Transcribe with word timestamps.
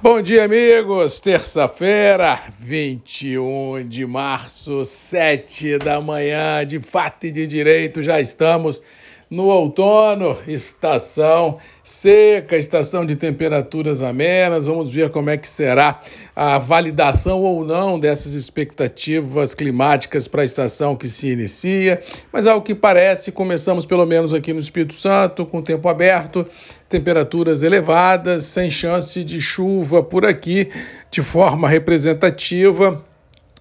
Bom 0.00 0.22
dia, 0.22 0.44
amigos. 0.44 1.18
Terça-feira, 1.18 2.40
21 2.60 3.84
de 3.88 4.06
março, 4.06 4.84
7 4.84 5.76
da 5.78 6.00
manhã, 6.00 6.64
de 6.64 6.78
fato 6.78 7.26
e 7.26 7.32
de 7.32 7.48
direito, 7.48 8.00
já 8.00 8.20
estamos 8.20 8.80
no 9.30 9.44
outono, 9.44 10.38
estação 10.46 11.58
seca, 11.88 12.56
estação 12.56 13.04
de 13.04 13.16
temperaturas 13.16 14.02
amenas. 14.02 14.66
Vamos 14.66 14.92
ver 14.92 15.10
como 15.10 15.30
é 15.30 15.36
que 15.36 15.48
será 15.48 16.00
a 16.36 16.58
validação 16.58 17.40
ou 17.40 17.64
não 17.64 17.98
dessas 17.98 18.34
expectativas 18.34 19.54
climáticas 19.54 20.28
para 20.28 20.42
a 20.42 20.44
estação 20.44 20.94
que 20.94 21.08
se 21.08 21.28
inicia. 21.28 22.02
Mas 22.32 22.46
ao 22.46 22.60
que 22.62 22.74
parece, 22.74 23.32
começamos 23.32 23.86
pelo 23.86 24.04
menos 24.04 24.34
aqui 24.34 24.52
no 24.52 24.60
Espírito 24.60 24.94
Santo, 24.94 25.46
com 25.46 25.62
tempo 25.62 25.88
aberto, 25.88 26.46
temperaturas 26.88 27.62
elevadas, 27.62 28.44
sem 28.44 28.70
chance 28.70 29.24
de 29.24 29.40
chuva 29.40 30.02
por 30.02 30.26
aqui 30.26 30.68
de 31.10 31.22
forma 31.22 31.68
representativa. 31.68 33.02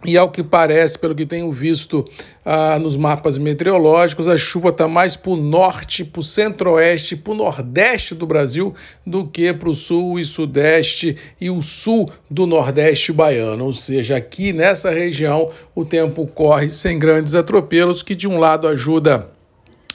E 0.05 0.15
ao 0.15 0.29
que 0.29 0.43
parece, 0.43 0.97
pelo 0.97 1.15
que 1.15 1.25
tenho 1.25 1.51
visto 1.51 2.05
ah, 2.45 2.77
nos 2.77 2.95
mapas 2.95 3.39
meteorológicos, 3.39 4.27
a 4.27 4.37
chuva 4.37 4.69
está 4.69 4.87
mais 4.87 5.15
para 5.15 5.31
o 5.31 5.35
norte, 5.35 6.03
para 6.03 6.19
o 6.19 6.23
centro-oeste, 6.23 7.15
para 7.15 7.33
o 7.33 7.35
nordeste 7.35 8.13
do 8.13 8.27
Brasil 8.27 8.75
do 9.05 9.25
que 9.25 9.51
para 9.53 9.69
o 9.69 9.73
sul 9.73 10.19
e 10.19 10.23
sudeste 10.23 11.17
e 11.41 11.49
o 11.49 11.63
sul 11.63 12.11
do 12.29 12.45
nordeste 12.45 13.11
baiano. 13.11 13.65
Ou 13.65 13.73
seja, 13.73 14.15
aqui 14.15 14.53
nessa 14.53 14.91
região 14.91 15.49
o 15.73 15.83
tempo 15.83 16.27
corre 16.27 16.69
sem 16.69 16.99
grandes 16.99 17.33
atropelos, 17.33 18.03
que 18.03 18.13
de 18.13 18.27
um 18.27 18.37
lado 18.37 18.67
ajuda 18.67 19.29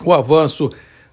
o 0.05 0.13
avanço 0.13 0.69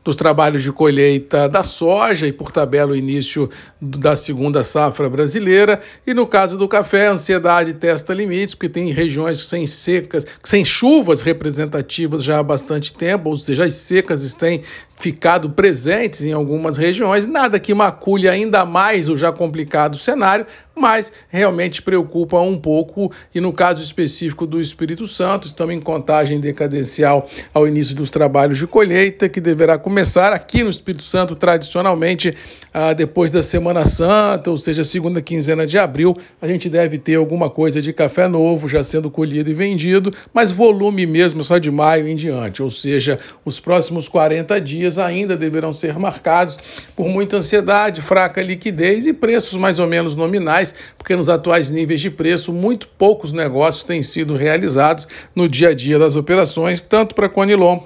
dos 0.09 0.16
trabalhos 0.16 0.63
de 0.63 0.72
colheita 0.72 1.48
da 1.48 1.62
soja 1.62 2.26
e, 2.26 2.31
por 2.31 2.52
tabela, 2.52 2.94
o 2.94 2.95
início 2.95 3.48
da 3.80 4.16
segunda 4.16 4.63
safra 4.63 5.08
brasileira. 5.08 5.80
E 6.05 6.16
no 6.16 6.26
caso 6.26 6.58
do 6.58 6.67
café, 6.67 7.08
a 7.08 7.12
ansiedade 7.12 7.73
testa 7.73 8.12
limites, 8.12 8.56
porque 8.56 8.70
tem 8.70 8.92
regiões 8.92 9.38
sem 9.38 9.67
secas, 9.67 10.25
sem 10.44 10.66
chuvas 10.66 11.22
representativas 11.22 12.23
já 12.23 12.39
há 12.39 12.44
bastante 12.44 12.92
tempo, 12.92 13.30
ou 13.30 13.38
seja, 13.38 13.66
as 13.66 13.73
secas 13.73 14.33
têm 14.33 14.64
ficado 15.00 15.50
presentes 15.50 16.23
em 16.23 16.33
algumas 16.33 16.75
regiões, 16.75 17.25
nada 17.25 17.58
que 17.58 17.73
macule 17.73 18.28
ainda 18.28 18.66
mais 18.66 19.08
o 19.08 19.16
já 19.16 19.31
complicado 19.31 19.97
cenário, 19.97 20.45
mas 20.75 21.11
realmente 21.30 21.81
preocupa 21.81 22.39
um 22.39 22.58
pouco. 22.58 23.11
E 23.33 23.39
no 23.42 23.52
caso 23.52 23.83
específico 23.83 24.45
do 24.45 24.61
Espírito 24.61 25.05
Santo, 25.08 25.47
estamos 25.47 25.75
em 25.75 25.80
contagem 25.80 26.39
decadencial 26.39 27.30
ao 27.53 27.67
início 27.67 27.95
dos 27.95 28.09
trabalhos 28.09 28.58
de 28.58 28.67
colheita, 28.67 29.27
que 29.27 29.42
deverá 29.42 29.77
começar 29.77 30.33
aqui 30.33 30.64
no 30.64 30.70
Espírito 30.70 31.03
Santo, 31.03 31.36
tradicionalmente, 31.36 32.36
ah, 32.73 32.94
depois 32.94 33.31
da 33.31 33.42
Semana 33.42 33.86
Santa, 33.86 34.52
ou 34.52 34.58
seja, 34.58 34.83
segunda 34.83 35.22
quinzena 35.22 35.66
de 35.66 35.77
abril. 35.77 36.16
A 36.42 36.47
gente 36.47 36.70
deve 36.70 36.97
ter 36.97 37.16
alguma 37.16 37.50
coisa 37.50 37.81
de 37.81 37.92
café 37.92 38.27
novo 38.27 38.67
já 38.67 38.83
sendo 38.83 39.09
colhido 39.09 39.50
e 39.50 39.53
vendido, 39.53 40.14
mas 40.33 40.52
volume 40.52 41.05
mesmo 41.05 41.44
só 41.44 41.58
de 41.58 41.72
maio 41.72 42.08
em 42.08 42.16
diante, 42.16 42.64
ou 42.64 42.70
seja, 42.70 43.20
os 43.44 43.59
próximos 43.59 44.08
40 44.08 44.59
dias 44.61 44.89
ainda 44.98 45.38
deverão 45.38 45.72
ser 45.72 46.00
marcados 46.00 46.58
por 46.95 47.08
muita 47.08 47.38
ansiedade, 47.38 48.02
fraca 48.02 48.42
liquidez 48.42 49.06
e 49.06 49.14
preços 49.14 49.58
mais 49.58 49.78
ou 49.78 49.88
menos 49.88 50.16
nominais 50.16 50.73
porque 50.98 51.16
nos 51.16 51.30
atuais 51.30 51.70
níveis 51.70 52.02
de 52.02 52.09
preço, 52.09 52.52
muito 52.54 52.88
poucos 52.88 53.34
negócios 53.34 53.84
têm 53.84 54.02
sido 54.02 54.36
realizados 54.36 55.08
no 55.36 55.48
dia 55.48 55.70
a 55.70 55.73
dia 55.73 56.00
das 56.00 56.16
operações, 56.16 56.82
tanto 56.82 57.14
para 57.14 57.30
Conilon 57.30 57.80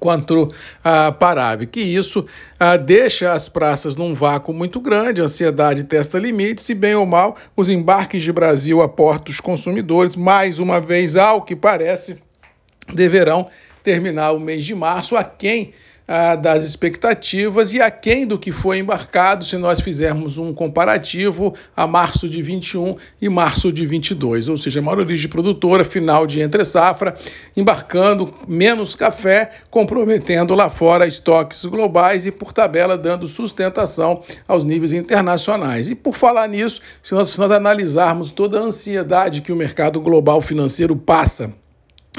quanto 0.00 0.48
a 0.82 1.12
Parab, 1.12 1.66
que 1.66 1.80
isso 1.80 2.26
ah, 2.58 2.76
deixa 2.76 3.32
as 3.32 3.48
praças 3.48 3.94
num 3.94 4.14
vácuo 4.14 4.52
muito 4.52 4.80
grande, 4.80 5.20
a 5.20 5.24
ansiedade 5.24 5.84
testa 5.84 6.18
limites 6.18 6.68
e, 6.68 6.74
bem 6.74 6.94
ou 6.94 7.06
mal, 7.06 7.36
os 7.56 7.70
embarques 7.70 8.22
de 8.22 8.32
Brasil 8.32 8.82
a 8.82 8.88
portos 8.88 9.40
consumidores, 9.40 10.16
mais 10.16 10.58
uma 10.58 10.80
vez, 10.80 11.16
ao 11.16 11.42
que 11.42 11.54
parece, 11.54 12.18
deverão 12.92 13.48
terminar 13.86 14.32
o 14.32 14.40
mês 14.40 14.64
de 14.64 14.74
março, 14.74 15.14
a 15.14 15.22
quem 15.22 15.72
ah, 16.08 16.34
das 16.34 16.64
expectativas 16.64 17.72
e 17.72 17.80
aquém 17.80 18.26
do 18.26 18.36
que 18.36 18.50
foi 18.50 18.78
embarcado 18.78 19.44
se 19.44 19.56
nós 19.56 19.80
fizermos 19.80 20.38
um 20.38 20.52
comparativo 20.52 21.54
a 21.76 21.86
março 21.86 22.28
de 22.28 22.42
21 22.42 22.96
e 23.22 23.28
março 23.28 23.72
de 23.72 23.86
22, 23.86 24.48
ou 24.48 24.56
seja, 24.56 24.82
maior 24.82 24.98
origem 24.98 25.30
produtora, 25.30 25.84
final 25.84 26.26
de 26.26 26.40
entre 26.40 26.64
safra, 26.64 27.14
embarcando 27.56 28.34
menos 28.48 28.96
café, 28.96 29.50
comprometendo 29.70 30.52
lá 30.56 30.68
fora 30.68 31.06
estoques 31.06 31.64
globais 31.64 32.26
e, 32.26 32.32
por 32.32 32.52
tabela, 32.52 32.98
dando 32.98 33.28
sustentação 33.28 34.20
aos 34.48 34.64
níveis 34.64 34.92
internacionais. 34.92 35.88
E 35.88 35.94
por 35.94 36.16
falar 36.16 36.48
nisso, 36.48 36.80
se 37.00 37.14
nós, 37.14 37.30
se 37.30 37.38
nós 37.38 37.52
analisarmos 37.52 38.32
toda 38.32 38.58
a 38.58 38.62
ansiedade 38.62 39.42
que 39.42 39.52
o 39.52 39.56
mercado 39.56 40.00
global 40.00 40.40
financeiro 40.40 40.96
passa 40.96 41.54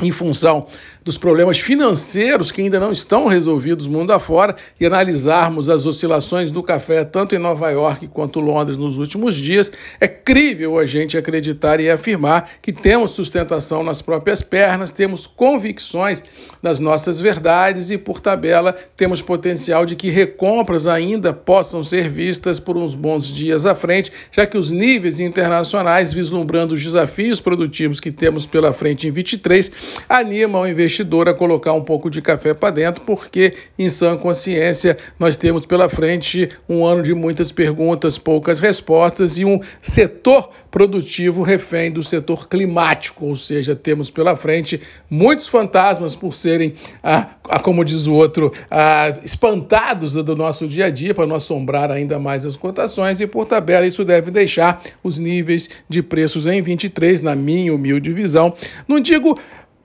em 0.01 0.11
função 0.11 0.67
dos 1.03 1.17
problemas 1.17 1.59
financeiros 1.59 2.51
que 2.51 2.61
ainda 2.61 2.79
não 2.79 2.91
estão 2.91 3.27
resolvidos 3.27 3.87
mundo 3.87 4.11
afora 4.11 4.55
e 4.77 4.85
analisarmos 4.85 5.69
as 5.69 5.85
oscilações 5.85 6.51
do 6.51 6.61
café 6.61 7.05
tanto 7.05 7.33
em 7.33 7.37
Nova 7.37 7.69
York 7.69 8.07
quanto 8.07 8.41
Londres 8.41 8.77
nos 8.77 8.97
últimos 8.97 9.35
dias, 9.35 9.71
é 10.01 10.07
crível 10.07 10.77
a 10.77 10.85
gente 10.85 11.17
acreditar 11.17 11.79
e 11.79 11.89
afirmar 11.89 12.49
que 12.61 12.73
temos 12.73 13.11
sustentação 13.11 13.83
nas 13.83 14.01
próprias 14.01 14.41
pernas, 14.41 14.91
temos 14.91 15.25
convicções 15.25 16.21
das 16.61 16.79
nossas 16.79 17.21
verdades 17.21 17.89
e, 17.89 17.97
por 17.97 18.19
tabela, 18.19 18.75
temos 18.95 19.21
potencial 19.21 19.85
de 19.85 19.95
que 19.95 20.09
recompras 20.09 20.87
ainda 20.87 21.31
possam 21.31 21.81
ser 21.83 22.09
vistas 22.09 22.59
por 22.59 22.75
uns 22.75 22.93
bons 22.93 23.31
dias 23.31 23.65
à 23.65 23.73
frente, 23.73 24.11
já 24.31 24.45
que 24.45 24.57
os 24.57 24.71
níveis 24.71 25.21
internacionais, 25.21 26.11
vislumbrando 26.11 26.75
os 26.75 26.83
desafios 26.83 27.39
produtivos 27.39 28.01
que 28.01 28.11
temos 28.11 28.45
pela 28.45 28.73
frente 28.73 29.07
em 29.07 29.11
23, 29.11 29.71
animam 30.07 30.61
o 30.61 30.67
investidor 30.67 31.29
a 31.29 31.33
colocar 31.33 31.73
um 31.73 31.83
pouco 31.83 32.09
de 32.09 32.21
café 32.21 32.53
para 32.53 32.71
dentro, 32.71 33.03
porque, 33.03 33.53
em 33.77 33.89
sã 33.89 34.17
consciência, 34.17 34.97
nós 35.19 35.37
temos 35.37 35.65
pela 35.65 35.89
frente 35.89 36.49
um 36.67 36.85
ano 36.85 37.03
de 37.03 37.13
muitas 37.13 37.51
perguntas, 37.51 38.17
poucas 38.17 38.59
respostas 38.59 39.37
e 39.37 39.45
um 39.45 39.59
setor 39.81 40.49
produtivo 40.69 41.41
refém 41.41 41.91
do 41.91 42.03
setor 42.03 42.47
climático, 42.47 43.25
ou 43.25 43.35
seja, 43.35 43.75
temos 43.75 44.09
pela 44.09 44.35
frente 44.35 44.81
muitos 45.09 45.47
fantasmas 45.47 46.15
por 46.15 46.33
serem, 46.33 46.73
ah, 47.03 47.27
ah, 47.49 47.59
como 47.59 47.83
diz 47.83 48.07
o 48.07 48.13
outro, 48.13 48.51
ah, 48.69 49.13
espantados 49.23 50.13
do 50.13 50.35
nosso 50.35 50.67
dia 50.67 50.85
a 50.85 50.89
dia, 50.89 51.13
para 51.13 51.27
não 51.27 51.35
assombrar 51.35 51.91
ainda 51.91 52.19
mais 52.19 52.45
as 52.45 52.55
cotações, 52.55 53.21
e 53.21 53.27
por 53.27 53.45
tabela 53.45 53.85
isso 53.85 54.03
deve 54.03 54.31
deixar 54.31 54.81
os 55.03 55.19
níveis 55.19 55.69
de 55.87 56.01
preços 56.01 56.45
em 56.45 56.61
23, 56.61 57.21
na 57.21 57.35
minha 57.35 57.73
humilde 57.73 58.11
visão. 58.11 58.53
Não 58.87 58.99
digo 58.99 59.37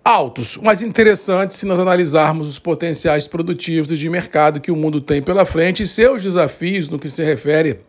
altos, 0.04 0.58
mas 0.60 0.82
interessantes 0.82 1.56
se 1.56 1.66
nós 1.66 1.78
analisarmos 1.78 2.48
os 2.48 2.58
potenciais 2.58 3.26
produtivos 3.26 3.98
de 3.98 4.08
mercado 4.08 4.60
que 4.60 4.70
o 4.70 4.76
mundo 4.76 5.00
tem 5.00 5.22
pela 5.22 5.44
frente 5.44 5.82
e 5.82 5.86
seus 5.86 6.22
desafios 6.22 6.88
no 6.88 6.98
que 6.98 7.08
se 7.08 7.22
refere 7.22 7.80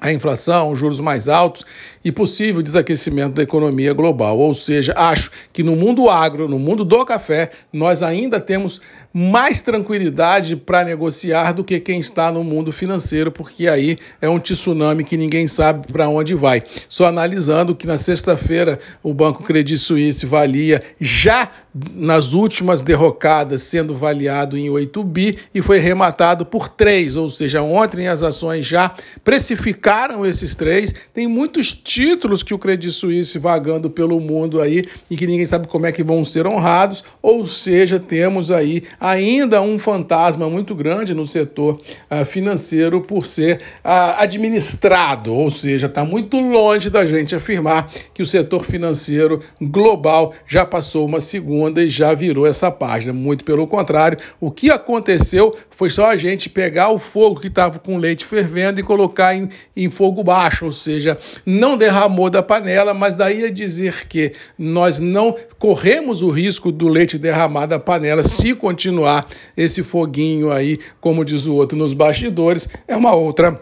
à 0.00 0.12
inflação, 0.12 0.74
juros 0.74 0.98
mais 0.98 1.28
altos 1.28 1.64
e 2.04 2.10
possível 2.10 2.60
desaquecimento 2.60 3.34
da 3.34 3.42
economia 3.42 3.92
global. 3.92 4.38
Ou 4.38 4.52
seja, 4.52 4.92
acho 4.96 5.30
que 5.52 5.62
no 5.62 5.76
mundo 5.76 6.10
agro, 6.10 6.48
no 6.48 6.58
mundo 6.58 6.84
do 6.84 7.04
café, 7.06 7.50
nós 7.72 8.02
ainda 8.02 8.40
temos 8.40 8.80
mais 9.16 9.62
tranquilidade 9.62 10.56
para 10.56 10.82
negociar 10.82 11.52
do 11.52 11.62
que 11.62 11.78
quem 11.78 12.00
está 12.00 12.32
no 12.32 12.42
mundo 12.42 12.72
financeiro, 12.72 13.30
porque 13.30 13.68
aí 13.68 13.96
é 14.20 14.28
um 14.28 14.40
tsunami 14.40 15.04
que 15.04 15.16
ninguém 15.16 15.46
sabe 15.46 15.86
para 15.92 16.08
onde 16.08 16.34
vai. 16.34 16.64
Só 16.88 17.06
analisando 17.06 17.76
que 17.76 17.86
na 17.86 17.96
sexta-feira 17.96 18.80
o 19.04 19.14
Banco 19.14 19.44
Credit 19.44 19.78
Suisse 19.78 20.26
valia 20.26 20.82
já 21.00 21.48
nas 21.94 22.32
últimas 22.32 22.82
derrocadas 22.82 23.62
sendo 23.62 23.94
avaliado 23.94 24.56
em 24.56 24.70
8 24.70 25.02
bi 25.02 25.38
e 25.54 25.60
foi 25.60 25.78
rematado 25.78 26.46
por 26.46 26.68
3, 26.68 27.16
ou 27.16 27.28
seja, 27.28 27.62
ontem 27.62 28.08
as 28.08 28.22
ações 28.22 28.66
já 28.66 28.92
precificaram 29.22 30.24
esses 30.24 30.54
três. 30.54 30.94
Tem 31.12 31.26
muitos 31.26 31.72
títulos 31.72 32.42
que 32.42 32.54
o 32.54 32.58
Credit 32.58 32.92
Suisse 32.92 33.38
vagando 33.38 33.90
pelo 33.90 34.18
mundo 34.20 34.60
aí 34.60 34.84
e 35.10 35.16
que 35.16 35.26
ninguém 35.26 35.46
sabe 35.46 35.68
como 35.68 35.86
é 35.86 35.92
que 35.92 36.02
vão 36.02 36.24
ser 36.24 36.46
honrados, 36.46 37.04
ou 37.20 37.46
seja, 37.46 37.98
temos 37.98 38.50
aí 38.50 38.82
ainda 39.04 39.60
um 39.60 39.78
fantasma 39.78 40.48
muito 40.48 40.74
grande 40.74 41.12
no 41.12 41.26
setor 41.26 41.78
uh, 42.10 42.24
financeiro 42.24 43.02
por 43.02 43.26
ser 43.26 43.60
uh, 43.84 44.16
administrado, 44.16 45.34
ou 45.34 45.50
seja, 45.50 45.84
está 45.84 46.06
muito 46.06 46.40
longe 46.40 46.88
da 46.88 47.04
gente 47.04 47.34
afirmar 47.34 47.90
que 48.14 48.22
o 48.22 48.26
setor 48.26 48.64
financeiro 48.64 49.40
global 49.60 50.32
já 50.46 50.64
passou 50.64 51.04
uma 51.04 51.20
segunda 51.20 51.82
e 51.82 51.88
já 51.90 52.14
virou 52.14 52.46
essa 52.46 52.70
página. 52.70 53.12
Muito 53.12 53.44
pelo 53.44 53.66
contrário, 53.66 54.16
o 54.40 54.50
que 54.50 54.70
aconteceu 54.70 55.54
foi 55.68 55.90
só 55.90 56.06
a 56.06 56.16
gente 56.16 56.48
pegar 56.48 56.88
o 56.88 56.98
fogo 56.98 57.40
que 57.40 57.48
estava 57.48 57.78
com 57.78 57.98
leite 57.98 58.24
fervendo 58.24 58.80
e 58.80 58.82
colocar 58.82 59.34
em, 59.34 59.50
em 59.76 59.90
fogo 59.90 60.24
baixo, 60.24 60.64
ou 60.64 60.72
seja, 60.72 61.18
não 61.44 61.76
derramou 61.76 62.30
da 62.30 62.42
panela, 62.42 62.94
mas 62.94 63.14
daí 63.14 63.44
a 63.44 63.50
dizer 63.50 64.08
que 64.08 64.32
nós 64.58 64.98
não 64.98 65.36
corremos 65.58 66.22
o 66.22 66.30
risco 66.30 66.72
do 66.72 66.88
leite 66.88 67.18
derramar 67.18 67.66
da 67.66 67.78
panela 67.78 68.22
se 68.22 68.54
continuar 68.54 68.93
continuar 68.94 69.26
esse 69.56 69.82
foguinho 69.82 70.52
aí, 70.52 70.78
como 71.00 71.24
diz 71.24 71.46
o 71.46 71.54
outro, 71.54 71.76
nos 71.76 71.92
bastidores, 71.92 72.68
é 72.86 72.96
uma 72.96 73.14
outra 73.14 73.60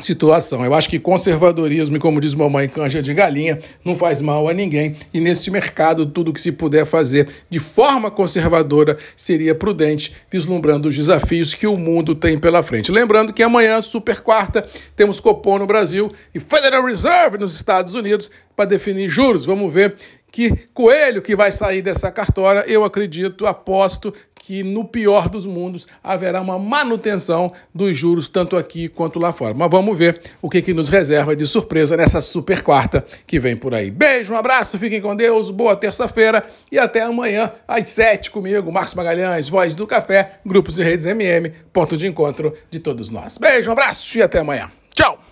situação. 0.00 0.64
Eu 0.64 0.72
acho 0.72 0.88
que 0.88 0.98
conservadorismo, 0.98 1.98
como 1.98 2.18
diz 2.18 2.34
mamãe, 2.34 2.66
canja 2.66 3.02
de 3.02 3.12
galinha, 3.12 3.58
não 3.84 3.94
faz 3.94 4.22
mal 4.22 4.48
a 4.48 4.54
ninguém. 4.54 4.96
E 5.12 5.20
nesse 5.20 5.50
mercado, 5.50 6.06
tudo 6.06 6.32
que 6.32 6.40
se 6.40 6.50
puder 6.50 6.86
fazer 6.86 7.28
de 7.50 7.58
forma 7.58 8.10
conservadora 8.10 8.96
seria 9.14 9.54
prudente, 9.54 10.14
vislumbrando 10.30 10.88
os 10.88 10.96
desafios 10.96 11.52
que 11.52 11.66
o 11.66 11.76
mundo 11.76 12.14
tem 12.14 12.38
pela 12.38 12.62
frente. 12.62 12.90
Lembrando 12.90 13.34
que 13.34 13.42
amanhã, 13.42 13.82
super 13.82 14.20
quarta, 14.20 14.66
temos 14.96 15.20
Copom 15.20 15.58
no 15.58 15.66
Brasil 15.66 16.10
e 16.34 16.40
Federal 16.40 16.86
Reserve 16.86 17.36
nos 17.36 17.54
Estados 17.54 17.94
Unidos 17.94 18.30
para 18.56 18.64
definir 18.64 19.10
juros. 19.10 19.44
Vamos 19.44 19.72
ver 19.72 19.94
que 20.32 20.50
coelho 20.72 21.20
que 21.20 21.36
vai 21.36 21.52
sair 21.52 21.82
dessa 21.82 22.10
cartória, 22.10 22.64
eu 22.66 22.84
acredito, 22.84 23.46
aposto 23.46 24.12
que 24.44 24.62
no 24.62 24.84
pior 24.84 25.28
dos 25.28 25.46
mundos 25.46 25.86
haverá 26.02 26.40
uma 26.40 26.58
manutenção 26.58 27.52
dos 27.74 27.96
juros 27.96 28.28
tanto 28.28 28.56
aqui 28.56 28.88
quanto 28.88 29.18
lá 29.18 29.32
fora. 29.32 29.54
Mas 29.54 29.70
vamos 29.70 29.96
ver 29.96 30.20
o 30.40 30.50
que, 30.50 30.60
que 30.60 30.74
nos 30.74 30.88
reserva 30.88 31.34
de 31.36 31.46
surpresa 31.46 31.96
nessa 31.96 32.20
super 32.20 32.62
quarta 32.62 33.04
que 33.26 33.38
vem 33.38 33.56
por 33.56 33.74
aí. 33.74 33.90
Beijo, 33.90 34.32
um 34.32 34.36
abraço, 34.36 34.78
fiquem 34.78 35.00
com 35.00 35.14
Deus, 35.14 35.50
boa 35.50 35.76
terça-feira 35.76 36.44
e 36.70 36.78
até 36.78 37.02
amanhã 37.02 37.52
às 37.66 37.86
sete 37.88 38.30
comigo, 38.30 38.70
Marcos 38.72 38.94
Magalhães, 38.94 39.48
Voz 39.48 39.76
do 39.76 39.86
Café, 39.86 40.40
Grupos 40.44 40.78
e 40.78 40.82
Redes 40.82 41.06
MM, 41.06 41.52
ponto 41.72 41.96
de 41.96 42.06
encontro 42.06 42.52
de 42.70 42.80
todos 42.80 43.10
nós. 43.10 43.38
Beijo, 43.38 43.70
um 43.70 43.72
abraço 43.72 44.18
e 44.18 44.22
até 44.22 44.40
amanhã. 44.40 44.70
Tchau! 44.92 45.31